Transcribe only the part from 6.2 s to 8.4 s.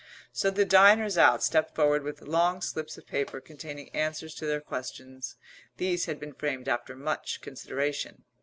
framed after much consideration.